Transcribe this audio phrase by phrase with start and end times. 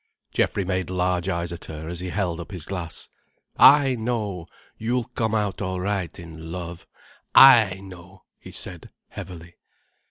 [0.31, 3.07] Geoffrey made large eyes at her as he held up his glass.
[3.55, 6.87] "I know you'll come out all right in love,
[7.35, 9.57] I know," he said heavily.